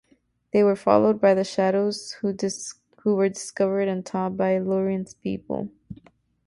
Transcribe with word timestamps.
They 0.51 0.63
were 0.63 0.75
followed 0.75 1.21
by 1.21 1.35
the 1.35 1.43
Shadows, 1.43 2.13
who 2.21 2.35
were 3.15 3.29
discovered 3.29 3.87
and 3.87 4.03
taught 4.03 4.35
by 4.35 4.57
Lorien's 4.57 5.13
people. 5.13 5.69